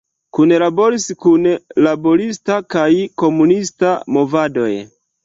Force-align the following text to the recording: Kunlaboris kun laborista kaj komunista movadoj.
Kunlaboris 0.35 1.03
kun 1.25 1.43
laborista 1.87 2.57
kaj 2.77 2.87
komunista 3.25 3.93
movadoj. 4.17 4.71